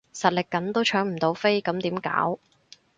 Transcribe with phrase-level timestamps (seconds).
[0.15, 2.39] 實力緊都搶唔到飛咁點搞？